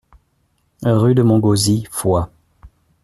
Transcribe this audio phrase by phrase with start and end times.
[0.81, 2.31] Rue de Montgauzy, Foix